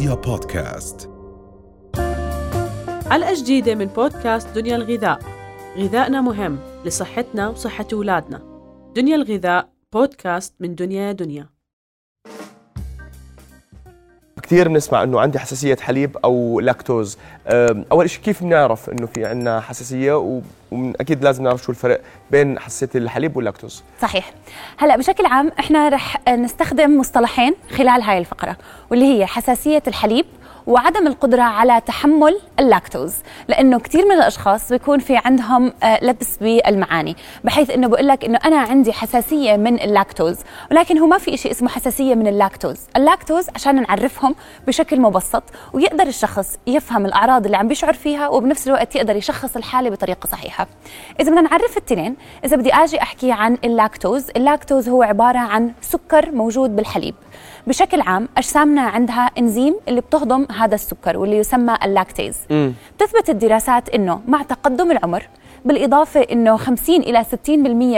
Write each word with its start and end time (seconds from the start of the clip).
رؤيا 0.00 0.14
بودكاست. 0.14 1.10
حلقة 3.10 3.34
جديدة 3.34 3.74
من 3.74 3.86
بودكاست 3.86 4.48
دنيا 4.48 4.76
الغذاء. 4.76 5.18
غذائنا 5.76 6.20
مهم 6.20 6.58
لصحتنا 6.84 7.48
وصحة 7.48 7.86
أولادنا. 7.92 8.42
دنيا 8.96 9.16
الغذاء 9.16 9.68
بودكاست 9.92 10.54
من 10.60 10.74
دنيا 10.74 11.12
دنيا. 11.12 11.48
كثير 14.50 14.68
بنسمع 14.68 15.02
إنه 15.02 15.20
عندي 15.20 15.38
حساسية 15.38 15.76
حليب 15.76 16.16
أو 16.24 16.60
لاكتوز. 16.60 17.18
أول 17.92 18.10
شيء 18.10 18.22
كيف 18.22 18.42
بنعرف 18.42 18.90
إنه 18.90 19.06
في 19.06 19.24
عندنا 19.26 19.60
حساسية؟ 19.60 20.18
و- 20.18 20.40
ومن 20.70 20.92
أكيد 21.00 21.24
لازم 21.24 21.44
نعرف 21.44 21.62
شو 21.62 21.72
الفرق 21.72 22.00
بين 22.30 22.58
حساسية 22.58 22.88
الحليب 22.94 23.36
واللاكتوز. 23.36 23.82
صحيح. 24.02 24.32
هلأ 24.78 24.96
بشكل 24.96 25.26
عام 25.26 25.52
إحنا 25.58 25.88
رح 25.88 26.28
نستخدم 26.28 26.98
مصطلحين 26.98 27.54
خلال 27.76 28.02
هاي 28.02 28.18
الفقرة 28.18 28.56
واللي 28.90 29.04
هي 29.18 29.26
حساسية 29.26 29.82
الحليب 29.86 30.26
وعدم 30.70 31.06
القدرة 31.06 31.42
على 31.42 31.80
تحمل 31.86 32.40
اللاكتوز 32.60 33.14
لأنه 33.48 33.78
كثير 33.78 34.04
من 34.04 34.12
الأشخاص 34.12 34.72
بيكون 34.72 34.98
في 34.98 35.16
عندهم 35.24 35.72
آه، 35.82 36.04
لبس 36.04 36.36
بالمعاني 36.36 37.16
بحيث 37.44 37.70
أنه 37.70 37.88
بقول 37.88 38.08
لك 38.08 38.24
أنه 38.24 38.38
أنا 38.44 38.56
عندي 38.56 38.92
حساسية 38.92 39.56
من 39.56 39.80
اللاكتوز 39.80 40.38
ولكن 40.70 40.98
هو 40.98 41.06
ما 41.06 41.18
في 41.18 41.36
شيء 41.36 41.50
اسمه 41.50 41.68
حساسية 41.68 42.14
من 42.14 42.26
اللاكتوز. 42.26 42.78
اللاكتوز 42.96 43.46
عشان 43.54 43.82
نعرفهم 43.82 44.34
بشكل 44.66 45.00
مبسط 45.00 45.42
ويقدر 45.72 46.06
الشخص 46.06 46.56
يفهم 46.66 47.06
الأعراض 47.06 47.44
اللي 47.44 47.56
عم 47.56 47.68
بيشعر 47.68 47.92
فيها 47.92 48.28
وبنفس 48.28 48.66
الوقت 48.68 48.96
يقدر 48.96 49.16
يشخص 49.16 49.56
الحالة 49.56 49.90
بطريقة 49.90 50.26
صحيحة. 50.26 50.66
إذا 51.20 51.30
بدنا 51.30 51.40
نعرف 51.40 51.76
التنين 51.76 52.16
إذا 52.44 52.56
بدي 52.56 52.74
أجي 52.74 53.02
أحكي 53.02 53.32
عن 53.32 53.58
اللاكتوز 53.64 54.30
اللاكتوز 54.36 54.88
هو 54.88 55.02
عبارة 55.02 55.38
عن 55.38 55.72
سكر 55.80 56.30
موجود 56.30 56.76
بالحليب. 56.76 57.14
بشكل 57.66 58.00
عام 58.00 58.28
أجسامنا 58.36 58.82
عندها 58.82 59.30
إنزيم 59.38 59.76
اللي 59.88 60.00
بتهضم 60.00 60.46
هذا 60.58 60.74
السكر 60.74 61.18
واللي 61.18 61.38
يسمى 61.38 61.76
اللاكتيز. 61.84 62.38
بتثبت 62.96 63.30
الدراسات 63.30 63.88
أنه 63.88 64.20
مع 64.28 64.42
تقدم 64.42 64.90
العمر 64.90 65.28
بالإضافة 65.64 66.20
أنه 66.20 66.56
50 66.56 66.96
إلى 66.96 67.24
60% 67.24 67.48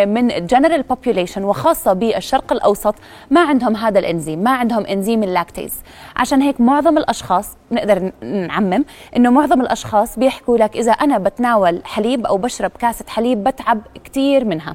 من 0.06 0.30
ال 0.30 0.37
general 0.37 0.84
population 0.92 1.38
وخاصة 1.38 1.92
بالشرق 1.92 2.52
الأوسط 2.52 2.94
ما 3.30 3.40
عندهم 3.40 3.76
هذا 3.76 3.98
الإنزيم 3.98 4.38
ما 4.38 4.50
عندهم 4.50 4.86
إنزيم 4.86 5.22
اللاكتيز. 5.22 5.74
عشان 6.16 6.42
هيك 6.42 6.60
معظم 6.60 6.98
الأشخاص 6.98 7.48
نقدر 7.72 8.12
نعمم 8.22 8.84
أنه 9.16 9.30
معظم 9.30 9.60
الأشخاص 9.60 10.18
بيحكوا 10.18 10.58
لك 10.58 10.76
إذا 10.76 10.92
أنا 10.92 11.18
بتناول 11.18 11.82
حليب 11.84 12.26
أو 12.26 12.36
بشرب 12.36 12.70
كاسة 12.78 13.04
حليب 13.08 13.44
بتعب 13.44 13.80
كتير 14.04 14.44
منها. 14.44 14.74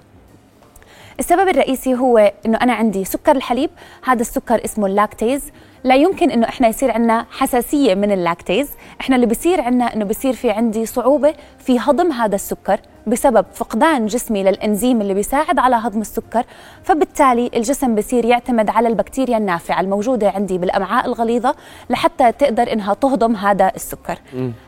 السبب 1.19 1.47
الرئيسي 1.49 1.95
هو 1.95 2.31
إنه 2.45 2.57
أنا 2.61 2.73
عندي 2.73 3.05
سكر 3.05 3.35
الحليب 3.35 3.69
هذا 4.03 4.21
السكر 4.21 4.65
اسمه 4.65 4.87
اللاكتيز 4.87 5.51
لا 5.83 5.95
يمكن 5.95 6.31
إنه 6.31 6.49
إحنا 6.49 6.67
يصير 6.67 6.91
عندنا 6.91 7.25
حساسية 7.31 7.95
من 7.95 8.11
اللاكتيز. 8.11 8.69
إحنا 9.01 9.15
اللي 9.15 9.27
بصير 9.27 9.61
عندنا 9.61 9.93
إنه 9.93 10.05
بصير 10.05 10.33
في 10.33 10.51
عندي 10.51 10.85
صعوبة 10.85 11.33
في 11.59 11.79
هضم 11.79 12.11
هذا 12.11 12.35
السكر 12.35 12.79
بسبب 13.07 13.45
فقدان 13.53 14.05
جسمي 14.05 14.43
للإنزيم 14.43 15.01
اللي 15.01 15.13
بيساعد 15.13 15.59
على 15.59 15.75
هضم 15.75 16.01
السكر. 16.01 16.43
فبالتالي 16.83 17.51
الجسم 17.55 17.95
بصير 17.95 18.25
يعتمد 18.25 18.69
على 18.69 18.87
البكتيريا 18.87 19.37
النافعة 19.37 19.81
الموجودة 19.81 20.29
عندي 20.29 20.57
بالأمعاء 20.57 21.05
الغليظة 21.05 21.55
لحتى 21.89 22.31
تقدر 22.31 22.73
إنها 22.73 22.93
تهضم 22.93 23.35
هذا 23.35 23.71
السكر. 23.75 24.19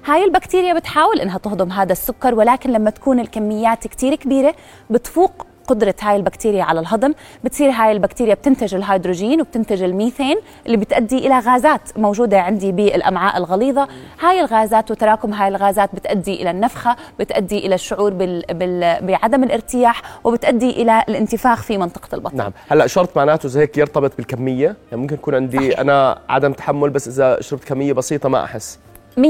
هاي 0.05 0.23
البكتيريا 0.23 0.73
بتحاول 0.73 1.19
إنها 1.19 1.37
تهضم 1.37 1.71
هذا 1.71 1.91
السكر 1.91 2.35
ولكن 2.35 2.69
لما 2.71 2.89
تكون 2.89 3.19
الكميات 3.19 3.87
كتير 3.87 4.15
كبيرة 4.15 4.55
بتفوق 4.89 5.45
قدرة 5.69 5.95
هاي 6.01 6.15
البكتيريا 6.15 6.63
على 6.63 6.79
الهضم. 6.79 7.13
بتصير 7.43 7.69
هاي 7.69 7.91
البكتيريا 7.91 8.33
بتنتج 8.33 8.75
الهيدروجين 8.75 9.41
وبتنتج 9.41 9.83
الميثين 9.83 10.37
اللي 10.65 10.77
بتؤدي 10.77 11.17
إلى 11.17 11.39
غازات 11.39 11.81
موجودة 11.97 12.41
عندي 12.41 12.71
بالأمعاء 12.71 13.37
الغليظة. 13.37 13.87
هاي 14.19 14.41
الغازات 14.41 14.91
وتراكم 14.91 15.33
هاي 15.33 15.47
الغازات 15.47 15.95
بتؤدي 15.95 16.41
إلى 16.41 16.51
النفخة 16.51 16.95
بتؤدي 17.19 17.65
إلى 17.65 17.75
الشعور 17.75 18.13
بال... 18.13 18.43
بال... 18.49 19.07
بعدم 19.07 19.43
الارتياح 19.43 20.01
وبتؤدي 20.23 20.69
إلى 20.69 21.03
الانتفاخ 21.09 21.63
في 21.63 21.77
منطقة 21.77 22.15
البطن. 22.15 22.37
نعم. 22.37 22.51
هلأ 22.69 22.87
شرط 22.87 23.17
معناته 23.17 23.49
زي 23.49 23.61
هيك 23.61 23.77
يرتبط 23.77 24.11
بالكمية 24.17 24.75
يعني 24.91 25.01
ممكن 25.01 25.15
يكون 25.15 25.35
عندي 25.35 25.57
صحيح. 25.57 25.79
أنا 25.79 26.19
عدم 26.29 26.53
تحمل 26.53 26.89
بس 26.89 27.07
إذا 27.07 27.41
شربت 27.41 27.63
كمية 27.63 27.93
بسيطة 27.93 28.29
ما 28.29 28.43
أحس. 28.43 28.79
100% 29.19 29.21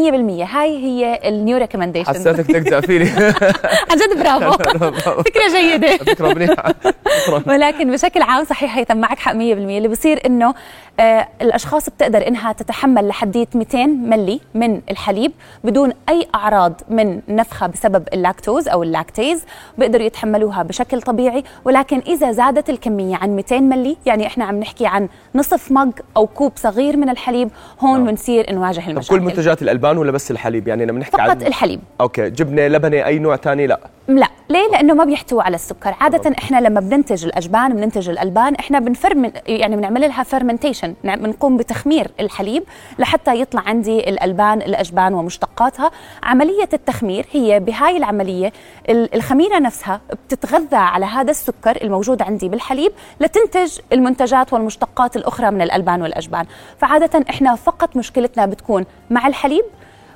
هاي 0.56 0.78
هي 0.78 1.20
ال 1.26 1.34
new 1.34 1.58
recommendation 1.58 2.10
حسيتك 2.14 2.52
بدك 2.52 2.70
تقفيني 2.70 3.10
عن 3.90 3.98
جد 3.98 4.20
برافو. 4.20 4.52
فكرة 5.24 5.60
جيدة. 5.62 5.98
فكره 5.98 6.34
منيحه 6.34 6.74
ولكن 7.48 7.92
بشكل 7.92 8.22
عام 8.22 8.44
صحيح 8.44 8.78
هيثم 8.78 8.98
معك 8.98 9.20
حق 9.20 9.34
100% 9.34 9.36
اللي 9.38 9.88
بصير 9.88 10.26
إنه 10.26 10.54
آه 11.00 11.28
الأشخاص 11.42 11.90
بتقدر 11.90 12.28
إنها 12.28 12.52
تتحمل 12.52 13.08
لحديه 13.08 13.48
200 13.56 13.86
ملي 13.86 14.40
من 14.56 14.82
الحليب 14.92 15.32
بدون 15.64 15.94
أي 16.10 16.28
أعراض 16.36 16.82
من 16.90 17.22
نفخة 17.30 17.68
بسبب 17.68 18.08
اللاكتوز 18.14 18.68
أو 18.68 18.84
اللاكتيز. 18.84 19.44
بيقدروا 19.78 20.06
يتحملوها 20.06 20.64
بشكل 20.64 21.02
طبيعي. 21.02 21.44
ولكن 21.66 22.02
إذا 22.08 22.32
زادت 22.32 22.70
الكمية 22.70 23.16
عن 23.16 23.36
200 23.36 23.60
ملي 23.60 23.98
يعني 24.06 24.28
إحنا 24.28 24.46
عم 24.46 24.60
نحكي 24.60 24.88
عن 24.88 25.10
نصف 25.36 25.72
mug 25.72 25.92
أو 26.18 26.28
كوب 26.28 26.52
صغير 26.56 26.98
من 26.98 27.10
الحليب 27.10 27.50
هون 27.80 27.98
نعم. 28.00 28.08
بنصير 28.08 28.54
نواجه 28.54 28.90
المشاكل 28.90 29.20
كل 29.20 29.26
منتجات 29.26 29.62
الالبان 29.80 29.98
ولا 29.98 30.12
بس 30.12 30.32
الحليب؟ 30.32 30.68
يعني 30.68 30.86
لما 30.86 31.00
نحكي 31.00 31.12
فقط 31.18 31.30
عن 31.30 31.42
الحليب. 31.42 31.80
okay. 32.02 32.30
جبنة 32.30 32.68
لبنة 32.68 33.06
أي 33.06 33.20
نوع 33.20 33.36
ثاني 33.36 33.68
لا. 33.68 33.80
لا. 34.10 34.28
ليه؟ 34.50 34.68
لأنه 34.72 34.94
ما 34.94 35.04
بيحتوي 35.06 35.42
على 35.42 35.56
السكر. 35.56 35.96
عادة 36.02 36.36
إحنا 36.40 36.58
لما 36.62 36.80
بننتج 36.80 37.26
الأجبان 37.26 37.74
بننتج 37.74 38.10
الألبان 38.10 38.56
إحنا 38.56 38.80
بنفرمن 38.80 39.32
يعني 39.48 39.76
بنعمل 39.76 40.02
لها 40.02 40.24
fermentation 40.24 40.94
بنقوم 41.04 41.58
بتخمير 41.58 42.12
الحليب 42.20 42.64
لحتى 43.00 43.42
يطلع 43.42 43.62
عندي 43.66 44.10
الألبان 44.10 44.62
الأجبان 44.62 45.14
ومشتقاتها. 45.14 45.92
عملية 46.24 46.70
التخمير 46.74 47.26
هي 47.32 47.60
بهاي 47.60 47.98
العملية 47.98 48.54
ال- 48.90 49.16
الخميرة 49.16 49.60
نفسها 49.60 50.02
بتتغذى 50.28 50.76
على 50.76 51.06
هذا 51.06 51.32
السكر 51.32 51.82
الموجود 51.84 52.22
عندي 52.22 52.50
بالحليب 52.50 52.92
لتنتج 53.20 53.78
المنتجات 53.94 54.54
والمشتقات 54.54 55.16
الأخرى 55.16 55.52
من 55.52 55.62
الألبان 55.62 56.02
والأجبان. 56.02 56.46
فعادة 56.78 57.26
إحنا 57.30 57.56
فقط 57.56 57.96
مشكلتنا 57.96 58.46
بتكون 58.46 58.86
مع 59.10 59.28
الحليب 59.28 59.64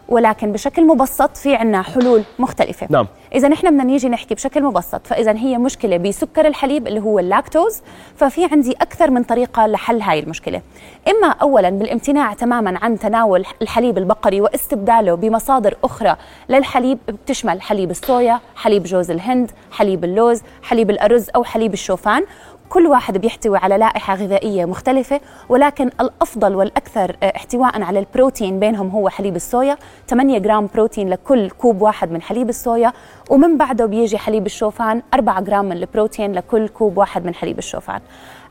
ولكن 0.10 0.52
بشكل 0.52 0.88
مبسط 0.88 1.38
في 1.38 1.56
عنا 1.56 1.82
حلول 1.82 2.24
مختلفة. 2.40 2.88
نعم. 2.90 3.08
إذا 3.36 3.48
نحن 3.48 3.68
بدنا 3.68 3.84
نيجي 3.84 4.10
نحكي 4.10 4.36
بشكل 4.36 4.64
مبسط 4.64 5.08
فإذا 5.08 5.32
هي 5.32 5.58
مشكلة 5.58 5.98
بسكر 5.98 6.48
الحليب 6.48 6.88
اللي 6.88 7.00
هو 7.00 7.20
اللاكتوز 7.20 7.82
ففي 8.16 8.46
عندي 8.46 8.72
أكثر 8.72 9.12
من 9.12 9.24
طريقة 9.24 9.68
لحل 9.68 10.02
هاي 10.02 10.20
المشكلة. 10.20 10.62
إما 11.08 11.28
أولا 11.28 11.70
بالامتناع 11.70 12.34
تماما 12.34 12.80
عن 12.82 13.00
تناول 13.00 13.46
الحليب 13.62 13.98
البقري 13.98 14.42
واستبداله 14.42 15.16
بمصادر 15.16 15.78
أخرى 15.84 16.16
للحليب 16.50 16.98
بتشمل 17.08 17.62
حليب 17.62 17.92
الصويا 17.92 18.40
حليب 18.56 18.84
جوز 18.84 19.12
الهند 19.12 19.52
حليب 19.72 20.04
اللوز 20.04 20.42
حليب 20.64 20.90
الأرز 20.90 21.30
أو 21.36 21.44
حليب 21.44 21.74
الشوفان. 21.74 22.26
كل 22.70 22.88
واحد 22.88 23.18
بيحتوي 23.18 23.58
على 23.58 23.78
لائحة 23.78 24.16
غذائية 24.16 24.66
مختلفة 24.66 25.22
ولكن 25.50 25.90
الأفضل 26.02 26.56
والأكثر 26.56 27.16
آه، 27.24 27.34
احتواء 27.36 27.82
على 27.82 28.00
البروتين 28.00 28.60
بينهم 28.60 28.90
هو 28.90 29.10
حليب 29.10 29.36
الصويا. 29.36 29.78
8 30.08 30.38
جرام 30.40 30.70
بروتين 30.74 31.10
لكل 31.10 31.50
كوب 31.50 31.82
واحد 31.82 32.12
من 32.12 32.22
حليب 32.22 32.50
الصويا. 32.50 32.94
ومن 33.30 33.58
بعده 33.58 33.86
بيجي 33.86 34.18
حليب 34.18 34.46
الشوفان 34.46 35.02
4 35.14 35.42
جرام 35.42 35.66
من 35.66 35.72
البروتين 35.78 36.34
لكل 36.34 36.68
كوب 36.68 36.98
واحد 36.98 37.26
من 37.26 37.36
حليب 37.36 37.58
الشوفان. 37.58 38.02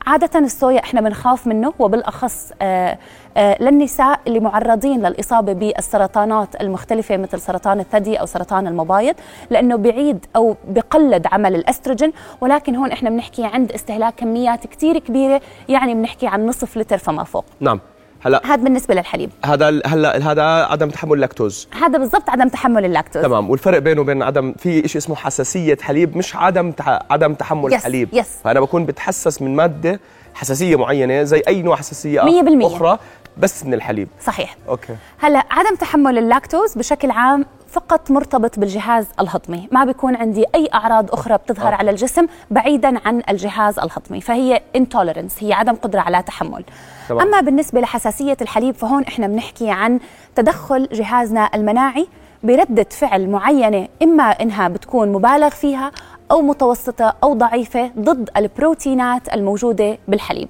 عادة 0.06 0.38
الصويا 0.38 0.78
إحنا 0.80 1.00
بنخاف 1.00 1.46
منه 1.46 1.72
وبالأخص 1.78 2.52
آه 2.62 2.98
آه 3.36 3.62
للنساء 3.62 4.20
اللي 4.26 4.40
معرضين 4.40 5.06
للإصابة 5.06 5.52
بالسرطانات 5.52 6.60
المختلفة 6.60 7.16
مثل 7.16 7.40
سرطان 7.40 7.80
الثدي 7.80 8.16
أو 8.16 8.26
سرطان 8.26 8.66
المبايض 8.66 9.14
لأنه 9.50 9.76
بعيد 9.76 10.26
أو 10.36 10.56
بقلد 10.68 11.26
عمل 11.32 11.54
الأستروجين. 11.54 12.12
ولكن 12.41 12.76
هون 12.76 12.92
إحنا 12.92 13.10
بنحكي 13.10 13.44
عند 13.44 13.72
استهلاك 13.72 14.14
كميات 14.14 14.66
كتير 14.66 14.98
كبيرة 14.98 15.41
يعني 15.68 15.94
بنحكي 15.94 16.26
عن 16.26 16.47
نصف 16.47 16.77
لتر 16.77 16.98
فما 16.98 17.24
فوق. 17.24 17.44
نعم. 17.60 17.80
هلا. 18.24 18.42
هذا 18.45 18.63
بالنسبة 18.63 18.95
للحليب. 18.95 19.30
هذا 19.45 19.69
هلا 19.86 20.33
هذا 20.33 20.42
عدم 20.42 20.89
تحمل 20.89 21.13
اللاكتوز 21.13 21.69
هذا 21.83 21.98
بالضبط 21.98 22.30
عدم 22.30 22.48
تحمل 22.48 22.84
اللاكتوز. 22.84 23.22
تمام 23.22 23.51
والفرق 23.51 23.78
بينه 23.78 24.01
وبين 24.01 24.22
عدم 24.22 24.54
في 24.59 24.89
شيء 24.89 24.98
اسمه 24.98 25.16
حساسية 25.16 25.78
حليب 25.80 26.16
مش 26.16 26.36
عدم 26.36 26.72
تح... 26.72 26.98
عدم 27.10 27.34
تحمل 27.34 27.72
yes، 27.72 27.84
حليب. 27.84 28.09
yes. 28.12 28.28
فأنا 28.45 28.60
بكون 28.60 28.86
بتحسس 28.86 29.42
من 29.42 29.57
مادة 29.57 30.01
حساسية 30.34 30.77
معينة 30.77 31.22
زي 31.22 31.42
أي 31.48 31.63
نوع 31.63 31.77
حساسية 31.77 32.22
مية 32.22 32.42
بالمية. 32.42 32.66
أخرى 32.66 32.98
بس 33.39 33.65
من 33.65 33.74
الحليب. 33.74 34.09
صحيح. 34.25 34.57
okay. 34.68 34.97
هلا 35.18 35.45
عدم 35.51 35.77
تحمل 35.77 36.18
اللاكتوز 36.18 36.75
بشكل 36.78 37.10
عام 37.10 37.47
فقط 37.72 38.10
مرتبط 38.10 38.59
بالجهاز 38.59 39.07
الهضمي 39.21 39.69
ما 39.72 39.84
بيكون 39.84 40.16
عندي 40.16 40.45
أي 40.54 40.69
أعراض 40.74 41.13
أخرى 41.13 41.36
بتظهر 41.36 41.72
آه. 41.72 41.77
على 41.77 41.91
الجسم 41.91 42.27
بعيدا 42.51 43.01
عن 43.07 43.22
الجهاز 43.28 43.78
الهضمي 43.78 44.21
فهي 44.21 44.60
intolerance 44.78 45.33
هي 45.42 45.53
عدم 45.53 45.74
قدرة 45.74 46.01
على 46.01 46.22
تحمل 46.22 46.65
تمام. 47.09 47.21
أما 47.21 47.41
بالنسبة 47.41 47.80
لحساسية 47.80 48.36
الحليب 48.42 48.74
فهون 48.74 49.03
إحنا 49.03 49.27
بنحكي 49.27 49.71
عن 49.71 50.01
تدخل 50.34 50.89
جهازنا 50.92 51.51
المناعي 51.54 52.07
بردة 52.42 52.86
فعل 52.91 53.28
معينة 53.28 53.89
إما 54.03 54.22
إنها 54.22 54.68
بتكون 54.68 55.13
مبالغ 55.13 55.48
فيها 55.48 55.92
أو 56.32 56.42
متوسطة 56.42 57.14
أو 57.22 57.34
ضعيفة 57.34 57.90
ضد 57.98 58.30
البروتينات 58.36 59.34
الموجودة 59.34 59.98
بالحليب. 60.08 60.48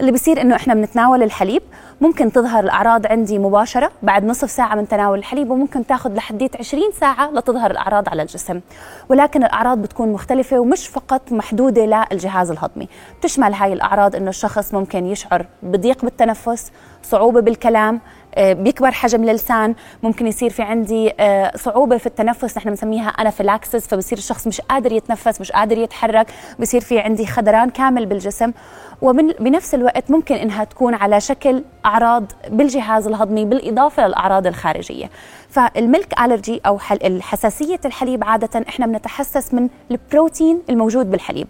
اللي 0.00 0.12
بصير 0.12 0.40
إنه 0.40 0.56
إحنا 0.56 0.74
بنتناول 0.74 1.22
الحليب. 1.22 1.62
ممكن 2.00 2.32
تظهر 2.32 2.64
الأعراض 2.64 3.06
عندي 3.06 3.38
مباشرة 3.38 3.90
بعد 4.02 4.24
نصف 4.24 4.50
ساعة 4.50 4.74
من 4.74 4.88
تناول 4.88 5.18
الحليب 5.18 5.50
وممكن 5.50 5.86
تاخذ 5.86 6.14
لحديت 6.14 6.56
20 6.56 6.82
ساعة 7.00 7.30
لتظهر 7.30 7.70
الأعراض 7.70 8.08
على 8.08 8.22
الجسم. 8.22 8.60
ولكن 9.08 9.44
الأعراض 9.44 9.78
بتكون 9.78 10.12
مختلفة 10.12 10.58
ومش 10.58 10.88
فقط 10.88 11.32
محدودة 11.32 12.06
للجهاز 12.12 12.50
الهضمي. 12.50 12.88
بتشمل 13.18 13.54
هاي 13.54 13.72
الأعراض 13.72 14.16
إنه 14.16 14.28
الشخص 14.28 14.74
ممكن 14.74 15.06
يشعر 15.06 15.46
بضيق 15.62 16.04
بالتنفس 16.04 16.72
صعوبة 17.02 17.40
بالكلام 17.40 18.00
بيكبر 18.38 18.90
حجم 18.90 19.28
اللسان 19.28 19.74
ممكن 20.02 20.26
يصير 20.26 20.50
في 20.50 20.62
عندي 20.62 21.12
آه، 21.20 21.56
صعوبة 21.56 21.96
في 21.96 22.06
التنفس 22.06 22.56
نحن 22.56 22.68
بنسميها 22.68 23.08
انافيلاكسس 23.08 23.86
فبصير 23.86 24.18
الشخص 24.18 24.46
مش 24.46 24.60
قادر 24.60 24.92
يتنفس 24.92 25.40
مش 25.40 25.52
قادر 25.52 25.78
يتحرك 25.78 26.26
بصير 26.60 26.80
في 26.80 26.98
عندي 26.98 27.26
خدران 27.26 27.70
كامل 27.70 28.06
بالجسم. 28.06 28.52
ومن 29.02 29.28
بنفس 29.28 29.74
الوقت 29.74 30.10
ممكن 30.10 30.34
إنها 30.34 30.64
تكون 30.64 30.94
على 30.94 31.20
شكل 31.20 31.64
أعراض 31.86 32.24
بالجهاز 32.48 33.06
الهضمي 33.06 33.44
بالإضافة 33.44 34.06
للأعراض 34.06 34.46
الخارجية. 34.46 35.10
فالملك 35.50 36.20
الرجي 36.20 36.60
أو 36.66 36.78
الحساسية 36.92 37.80
الحليب 37.84 38.24
عادة 38.24 38.64
إحنا 38.68 38.86
بنتحسس 38.86 39.54
من 39.54 39.68
البروتين 39.90 40.62
الموجود 40.70 41.10
بالحليب. 41.10 41.48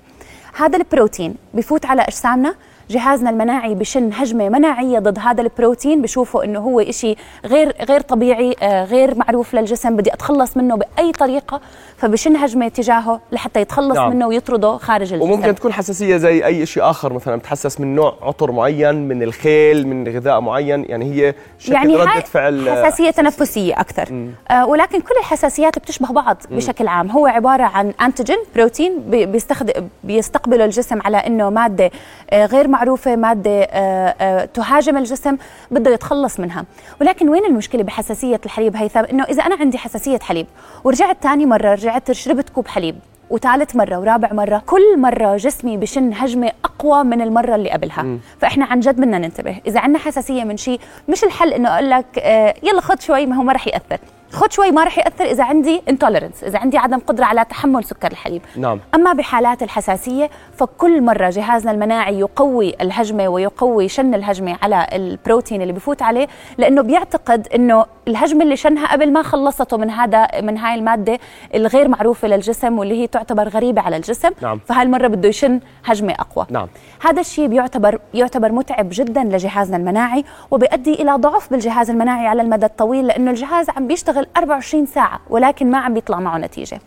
هذا 0.57 0.77
البروتين 0.77 1.35
بفوت 1.55 1.87
على 1.87 2.03
أجسامنا 2.03 2.55
جهازنا 2.93 3.31
المناعي 3.31 3.75
بشن 3.75 4.11
هجمة 4.13 4.49
مناعية 4.49 4.99
ضد 4.99 5.19
هذا 5.19 5.43
البروتين. 5.43 6.03
بشوفه 6.03 6.45
إنه 6.45 6.59
هو 6.59 6.85
شيء 6.91 7.17
غير 7.47 7.75
غير 7.89 8.01
طبيعي 8.01 8.57
آه، 8.63 8.85
غير 8.85 9.15
معروف 9.15 9.55
للجسم. 9.55 9.97
بدي 9.97 10.13
أتخلص 10.15 10.57
منه 10.57 10.77
بأي 10.77 11.13
طريقة. 11.13 11.61
فبشن 11.97 12.37
هجمة 12.37 12.69
تجاهه 12.69 13.21
لحتى 13.33 13.61
يتخلص 13.61 13.97
نعم. 13.97 14.11
منه 14.11 14.27
ويطرده 14.27 14.77
خارج 14.77 15.13
الجسم. 15.13 15.31
وممكن 15.31 15.55
تكون 15.55 15.73
حساسية 15.73 16.17
زي 16.17 16.47
أي 16.47 16.67
شيء 16.67 16.91
آخر 16.91 17.13
مثلا 17.13 17.37
بتحسس 17.37 17.81
من 17.81 17.95
نوع 17.95 18.15
عطر 18.23 18.53
معين 18.53 18.95
من 19.09 19.23
الخيل 19.23 19.87
من 19.89 20.09
غذاء 20.09 20.41
معين. 20.41 20.85
يعني 20.89 21.05
هي 21.05 21.35
شكل 21.59 21.73
يعني 21.73 21.97
ردة 21.97 22.21
فعل 22.21 22.71
حساسية 22.71 23.11
تنفسية 23.11 23.81
أكثر. 23.81 24.33
آه 24.51 24.67
ولكن 24.67 25.01
كل 25.01 25.15
الحساسيات 25.21 25.79
بتشبه 25.79 26.13
بعض 26.13 26.37
م. 26.51 26.57
بشكل 26.57 26.89
عام. 26.89 27.11
هو 27.11 27.27
عبارة 27.27 27.63
عن 27.63 27.93
انتيجين 28.03 28.39
بروتين 28.57 28.93
بيستخدم 29.11 29.73
بيستقبله 30.05 30.65
الجسم 30.65 31.03
على 31.05 31.17
إنه 31.17 31.51
مادة 31.51 31.91
آه 32.31 32.47
غير 32.47 32.69
معروفة 32.83 33.17
مادة 33.17 33.51
آه 33.63 34.15
آه 34.21 34.45
تهاجم 34.45 34.97
الجسم 34.97 35.37
بده 35.71 35.91
يتخلص 35.91 36.41
منها. 36.41 36.65
ولكن 37.01 37.29
وين 37.29 37.45
المشكلة 37.45 37.83
بحساسية 37.83 38.41
الحليب 38.47 38.77
هيثم 38.77 39.01
إنه 39.01 39.25
إذا 39.25 39.43
أنا 39.43 39.57
عندي 39.61 39.79
حساسية 39.79 40.19
حليب 40.19 40.47
ورجعت 40.85 41.17
ثاني 41.23 41.47
مرة 41.47 41.73
رجعت 41.73 42.13
شربت 42.13 42.49
كوب 42.51 42.69
حليب 42.69 42.99
وثالث 43.31 43.77
مرة 43.77 43.99
ورابع 43.99 44.33
مرة 44.33 44.63
كل 44.67 44.99
مرة 44.99 45.37
جسمي 45.37 45.77
بشن 45.77 46.13
هجمة 46.15 46.53
أقوى 46.65 47.05
من 47.05 47.21
المرة 47.23 47.55
اللي 47.55 47.71
قبلها. 47.71 48.03
م. 48.03 48.21
فإحنا 48.41 48.65
عن 48.65 48.81
جد 48.81 48.97
بدنا 48.97 49.19
ننتبه. 49.19 49.57
إذا 49.67 49.81
عندنا 49.81 49.99
حساسية 49.99 50.45
من 50.45 50.57
شيء 50.57 50.81
مش 51.09 51.25
الحل 51.25 51.53
إنه 51.53 51.75
أقول 51.75 51.91
لك 51.91 52.19
آه 52.19 52.55
يلا 52.63 52.81
خذ 52.81 53.01
شوي 53.01 53.27
ما 53.27 53.37
هو 53.37 53.43
ما 53.43 53.53
رح 53.53 53.69
يأثر. 53.69 53.99
خذ 54.33 54.51
شوي 54.51 54.71
ما 54.71 54.85
رح 54.85 54.99
يأثر 54.99 55.25
إذا 55.25 55.45
عندي 55.45 55.83
intolerance 55.89 56.45
إذا 56.45 56.59
عندي 56.59 56.79
عدم 56.79 56.99
قدرة 56.99 57.25
على 57.25 57.45
تحمل 57.45 57.85
سكر 57.85 58.11
الحليب 58.11 58.43
نعم. 58.57 58.81
أما 58.95 59.13
بحالات 59.13 59.63
الحساسية 59.63 60.31
فكل 60.57 61.03
مرة 61.03 61.31
جهازنا 61.31 61.71
المناعي 61.71 62.19
يقوي 62.19 62.75
الهجمة 62.81 63.29
ويقوي 63.29 63.89
شن 63.89 64.15
الهجمة 64.15 64.57
على 64.63 64.87
البروتين 64.93 65.63
اللي 65.63 65.73
بفوت 65.73 66.03
عليه 66.03 66.29
لأنه 66.59 66.83
بيعتقد 66.83 67.49
إنه 67.55 67.87
الهجمة 68.09 68.43
اللي 68.43 68.57
شنها 68.57 68.93
قبل 68.93 69.13
ما 69.13 69.23
خلصته 69.23 69.77
من 69.77 69.91
هذا 69.91 70.29
من 70.41 70.59
هاي 70.59 70.75
المادة 70.75 71.19
الغير 71.55 71.89
معروفة 71.89 72.29
للجسم 72.29 72.79
واللي 72.79 73.03
هي 73.03 73.07
تعتبر 73.07 73.49
غريبة 73.49 73.83
على 73.83 73.97
الجسم 73.97 74.31
نعم. 74.43 74.61
فهاي 74.67 74.83
المرة 74.83 75.07
بده 75.07 75.29
يشن 75.29 75.61
هجمة 75.85 76.13
أقوى 76.13 76.47
نعم. 76.51 76.69
هذا 77.01 77.21
الشيء 77.21 77.47
بيعتبر 77.47 77.99
يعتبر 78.15 78.53
متعب 78.53 78.89
جدا 78.93 79.25
لجهازنا 79.25 79.77
المناعي 79.77 80.25
وبيؤدي 80.51 80.95
إلى 80.95 81.13
ضعف 81.13 81.51
بالجهاز 81.51 81.91
المناعي 81.91 82.27
على 82.27 82.43
المدى 82.43 82.67
الطويل 82.67 83.07
لأنه 83.07 83.31
الجهاز 83.31 83.71
عم 83.71 83.87
بيشتغل 83.87 84.22
يشتغل 84.23 84.27
24 84.37 84.87
ساعة 84.87 85.21
ولكن 85.31 85.71
ما 85.71 85.79
عم 85.79 85.95
بيطلع 85.95 86.21
معه 86.21 86.39
نتيجة. 86.39 86.81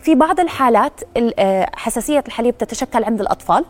في 0.00 0.14
بعض 0.14 0.40
الحالات 0.40 1.00
آه، 1.38 1.70
حساسية 1.76 2.24
الحليب 2.26 2.58
تتشكل 2.58 3.04
عند 3.04 3.20
الأطفال 3.20 3.64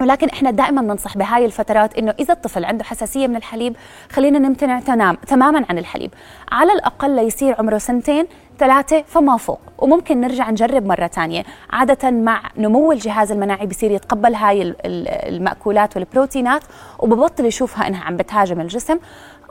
ولكن 0.00 0.28
إحنا 0.28 0.50
دائما 0.50 0.82
ننصح 0.82 1.16
بهاي 1.16 1.44
الفترات 1.44 1.98
إنه 1.98 2.14
إذا 2.20 2.34
الطفل 2.34 2.64
عنده 2.64 2.84
حساسية 2.84 3.26
من 3.26 3.36
الحليب 3.36 3.76
خلينا 4.10 4.38
نمتنع 4.38 4.80
تنام 4.80 5.14
تماما 5.14 5.64
عن 5.68 5.78
الحليب. 5.78 6.14
على 6.52 6.72
الأقل 6.72 7.10
ليصير 7.16 7.54
عمره 7.58 7.78
سنتين 7.78 8.26
ثلاثة 8.58 9.02
فما 9.02 9.36
فوق. 9.36 9.60
وممكن 9.78 10.20
نرجع 10.20 10.50
نجرب 10.50 10.86
مرة 10.86 11.06
ثانية. 11.06 11.44
عادة 11.70 12.10
مع 12.10 12.42
نمو 12.58 12.92
الجهاز 12.92 13.32
المناعي 13.32 13.66
بصير 13.66 13.90
يتقبل 13.90 14.34
هاي 14.34 14.74
المأكولات 14.84 15.96
والبروتينات 15.96 16.62
وببطل 16.98 17.44
يشوفها 17.44 17.88
إنها 17.88 18.04
عم 18.04 18.16
بتهاجم 18.16 18.60
الجسم. 18.60 18.98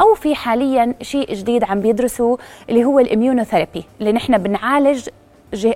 أو 0.02 0.14
في 0.14 0.36
حاليا 0.36 0.94
شيء 1.02 1.34
جديد 1.34 1.64
عم 1.64 1.80
بيدرسوا 1.80 2.38
اللي 2.70 2.86
هو 2.86 3.00
الإميونوثيرابي 3.00 3.84
اللي 4.00 4.12
نحن 4.12 4.38
بنعالج 4.38 5.10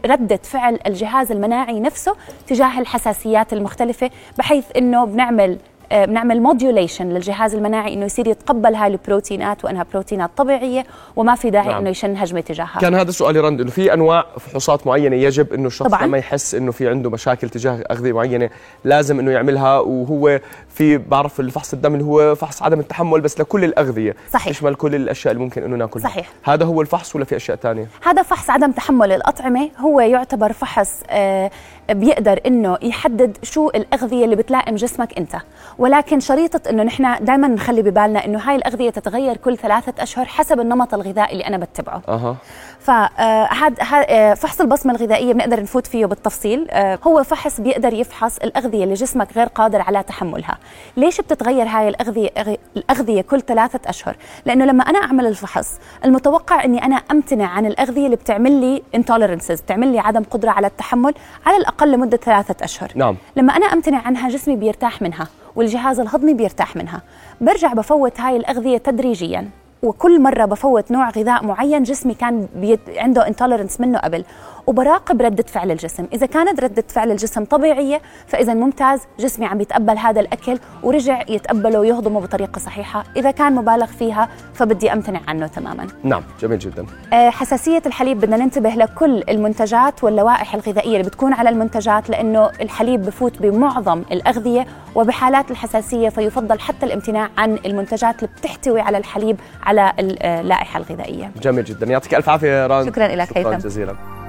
ردة 0.06 0.40
فعل 0.44 0.80
الجهاز 0.88 1.32
المناعي 1.32 1.80
نفسه 1.80 2.16
تجاه 2.48 2.80
الحساسيات 2.80 3.54
المختلفة 3.54 4.10
بحيث 4.38 4.66
إنه 4.78 5.06
بنعمل 5.06 5.58
بنعمل 5.92 6.42
modulation 6.42 7.10
للجهاز 7.10 7.56
المناعي 7.56 7.94
إنه 7.94 8.06
يصير 8.06 8.28
يتقبل 8.28 8.76
هاي 8.76 8.88
البروتينات 8.92 9.66
وإنها 9.66 9.86
بروتينات 9.94 10.30
طبيعية 10.38 10.86
وما 11.16 11.36
في 11.36 11.50
داعي 11.50 11.68
نعم. 11.68 11.78
إنه 11.78 11.90
يشن 11.90 12.18
هجمة 12.18 12.42
تجاهها 12.42 12.80
كان 12.82 12.96
هذا 12.96 13.12
سؤالي 13.12 13.40
رند 13.40 13.62
إنه 13.62 13.72
في 13.72 13.94
أنواع 13.94 14.26
فحوصات 14.40 14.88
معينة 14.88 15.16
يجب 15.16 15.54
إنه 15.54 15.68
الشخص 15.68 15.90
طبعاً. 15.90 16.06
لما 16.06 16.18
يحس 16.18 16.56
إنه 16.56 16.72
في 16.72 16.90
عنده 16.90 17.10
مشاكل 17.10 17.50
تجاه 17.50 17.84
أغذية 17.92 18.14
معينة 18.14 18.50
لازم 18.84 19.20
إنه 19.20 19.32
يعملها 19.32 19.80
وهو 19.80 20.40
في 20.70 20.98
بعرف 20.98 21.40
الفحص 21.40 21.74
الدم 21.74 21.94
اللي 21.94 22.06
هو 22.06 22.36
فحص 22.36 22.64
عدم 22.64 22.80
التحمل 22.80 23.22
بس 23.22 23.40
لكل 23.40 23.64
الأغذية. 23.64 24.16
صحيح. 24.34 24.48
يشمل 24.48 24.76
كل 24.76 24.96
الأشياء 24.96 25.32
اللي 25.32 25.44
ممكن 25.44 25.64
إنه 25.64 25.76
ناكلها. 25.76 26.04
صحيح. 26.04 26.30
هذا 26.44 26.66
هو 26.66 26.82
الفحص 26.82 27.16
ولا 27.16 27.26
في 27.26 27.36
أشياء 27.36 27.58
ثانية 27.58 27.88
هذا 28.04 28.22
فحص 28.22 28.50
عدم 28.50 28.72
تحمل 28.72 29.12
الأطعمة 29.12 29.70
هو 29.80 30.00
يعتبر 30.00 30.54
فحص 30.54 31.04
آه 31.10 31.52
بيقدر 31.90 32.40
إنه 32.46 32.78
يحدد 32.82 33.38
شو 33.44 33.70
الأغذية 33.70 34.26
اللي 34.26 34.36
بتلائم 34.36 34.76
جسمك 34.76 35.18
أنت. 35.18 35.36
ولكن 35.78 36.20
شريطة 36.20 36.70
إنه 36.70 36.84
نحن 36.84 37.26
دائما 37.26 37.48
نخلي 37.48 37.82
ببالنا 37.82 38.26
إنه 38.26 38.40
هاي 38.40 38.56
الأغذية 38.56 38.90
تتغير 38.90 39.38
كل 39.38 39.58
ثلاثة 39.58 40.04
أشهر 40.04 40.26
حسب 40.26 40.60
النمط 40.60 40.94
الغذائي 40.94 41.32
اللي 41.32 41.48
أنا 41.48 41.58
بتبعه. 41.58 42.02
أها. 42.08 42.36
فهذا 42.82 43.76
آه، 44.10 44.34
فحص 44.34 44.62
البصمة 44.62 44.96
الغذائية 44.96 45.34
بنقدر 45.34 45.62
نفوت 45.62 45.88
فيه 45.88 46.06
بالتفصيل. 46.06 46.68
آه، 46.70 47.00
هو 47.04 47.24
فحص 47.24 47.62
بيقدر 47.62 47.94
يفحص 47.94 48.38
الأغذية 48.38 48.84
اللي 48.84 48.94
جسمك 48.94 49.28
غير 49.36 49.48
قادر 49.48 49.82
على 49.82 50.04
تحملها. 50.04 50.58
ليش 50.98 51.22
بتتغير 51.22 51.68
هاي 51.68 51.88
الأغذية 51.88 52.30
الأغذية 52.78 53.22
كل 53.22 53.42
ثلاثة 53.42 53.80
أشهر؟ 53.90 54.16
لأنه 54.46 54.66
لما 54.66 54.84
أنا 54.84 55.00
أعمل 55.00 55.26
الفحص 55.26 55.80
المتوقع 56.06 56.64
إني 56.64 56.86
أنا 56.86 56.96
أمتنع 56.96 57.46
عن 57.46 57.66
الأغذية 57.66 58.06
اللي 58.06 58.16
بتعمل 58.16 58.52
لي 58.52 58.84
intolerances 58.96 59.62
بتعمل 59.62 59.88
لي 59.88 60.00
عدم 60.00 60.24
قدرة 60.24 60.52
على 60.52 60.68
التحمل 60.68 61.14
على 61.46 61.58
الأقل 61.58 61.92
لمدة 61.92 62.18
ثلاثة 62.18 62.66
أشهر. 62.66 62.92
نعم. 62.96 63.18
لما 63.36 63.58
أنا 63.58 63.66
أمتنع 63.66 64.02
عنها 64.06 64.30
جسمي 64.30 64.56
بيرتاح 64.56 65.02
منها 65.02 65.28
والجهاز 65.56 66.00
الهضمي 66.00 66.34
بيرتاح 66.34 66.76
منها. 66.76 67.02
برجع 67.42 67.74
بفوت 67.74 68.20
هاي 68.20 68.38
الأغذية 68.38 68.78
تدريجيا. 68.78 69.61
وكل 69.84 70.22
مرة 70.22 70.46
بفوت 70.46 70.92
نوع 70.92 71.10
غذاء 71.10 71.46
معين 71.46 71.84
جسمي 71.84 72.14
كان 72.14 72.48
بيت... 72.56 72.80
عنده 72.98 73.28
intolerance 73.28 73.82
منه 73.82 74.00
قبل. 74.00 74.24
وبراقب 74.72 75.22
ردة 75.22 75.44
فعل 75.44 75.72
الجسم. 75.72 76.08
إذا 76.14 76.26
كانت 76.26 76.64
ردة 76.64 76.84
فعل 76.88 77.12
الجسم 77.12 77.46
طبيعية 77.46 78.02
فإذا 78.28 78.54
ممتاز 78.54 79.02
جسمي 79.20 79.46
عم 79.46 79.62
يتقبل 79.62 79.98
هذا 79.98 80.20
الأكل 80.22 80.60
ورجع 80.84 81.22
يتقبله 81.30 81.80
ويهضمه 81.80 82.20
بطريقة 82.20 82.60
صحيحة. 82.60 83.04
إذا 83.16 83.32
كان 83.32 83.56
مبالغ 83.56 83.86
فيها 83.86 84.30
فبدي 84.54 84.94
أمتنع 84.94 85.20
عنه 85.28 85.48
تماما. 85.48 85.88
نعم 86.04 86.24
جميل 86.40 86.60
جدا. 86.60 86.86
آه، 87.14 87.30
حساسية 87.30 87.82
الحليب 87.86 88.18
بدنا 88.18 88.38
ننتبه 88.38 88.70
لكل 88.70 89.24
المنتجات 89.30 90.04
واللوائح 90.04 90.54
الغذائية 90.54 90.98
اللي 90.98 91.10
بتكون 91.10 91.34
على 91.34 91.50
المنتجات 91.50 92.10
لأنه 92.10 92.50
الحليب 92.62 93.06
بفوت 93.06 93.42
بمعظم 93.42 94.04
الأغذية 94.12 94.68
وبحالات 94.96 95.52
الحساسية 95.52 96.10
فيفضل 96.10 96.60
حتى 96.60 96.86
الامتناع 96.86 97.30
عن 97.38 97.60
المنتجات 97.66 98.24
اللي 98.24 98.30
بتحتوي 98.38 98.82
على 98.82 98.98
الحليب 98.98 99.40
على 99.64 99.94
اللائحة 100.00 100.78
الغذائية. 100.78 101.32
جميل 101.42 101.64
جدا. 101.64 101.86
يعطيك 101.86 102.16
ألف 102.16 102.30
عافية 102.30 102.68
ران. 102.68 102.86
شكرا 102.86 103.08
لك 103.08 103.30
شكرا 103.30 103.58
جزيلا. 103.58 104.21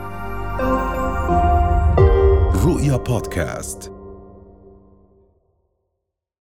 رؤيا 2.82 2.96
بودكاست 2.96 3.91